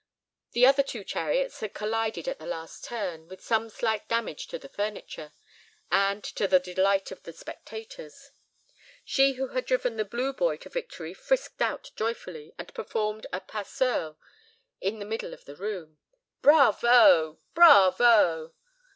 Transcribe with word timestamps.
The 0.53 0.65
other 0.65 0.81
two 0.81 1.03
chariots 1.03 1.59
had 1.59 1.75
collided 1.75 2.27
at 2.27 2.39
the 2.39 2.47
last 2.47 2.83
turn, 2.83 3.27
with 3.27 3.39
some 3.39 3.69
slight 3.69 4.07
damage 4.09 4.47
to 4.47 4.57
the 4.57 4.67
furniture, 4.67 5.31
and 5.91 6.23
to 6.23 6.47
the 6.47 6.57
delight 6.59 7.11
of 7.11 7.21
the 7.21 7.31
spectators. 7.31 8.31
She 9.05 9.33
who 9.33 9.49
had 9.49 9.63
driven 9.65 9.97
the 9.97 10.03
blue 10.03 10.33
boy 10.33 10.57
to 10.57 10.69
victory 10.69 11.13
frisked 11.13 11.61
out 11.61 11.91
joyfully, 11.95 12.51
and 12.57 12.73
performed 12.73 13.27
a 13.31 13.41
pas 13.41 13.69
seul 13.69 14.17
in 14.79 14.97
the 14.97 15.05
middle 15.05 15.35
of 15.35 15.45
the 15.45 15.55
room. 15.55 15.99
"Bravo! 16.41 17.37
bravo!" 17.53 18.55